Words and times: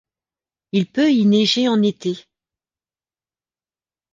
Il 0.71 0.91
peut 0.91 1.11
y 1.13 1.23
neiger 1.27 1.67
en 1.67 1.83
été. 1.83 2.25